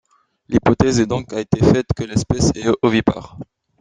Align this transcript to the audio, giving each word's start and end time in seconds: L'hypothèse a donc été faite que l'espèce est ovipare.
L'hypothèse 0.49 0.99
a 0.99 1.05
donc 1.05 1.31
été 1.31 1.59
faite 1.59 1.89
que 1.95 2.03
l'espèce 2.03 2.49
est 2.55 2.65
ovipare. 2.81 3.37